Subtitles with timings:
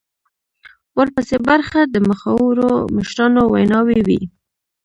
[0.97, 4.21] ورپسې برخه د مخورو مشرانو ویناوي وې.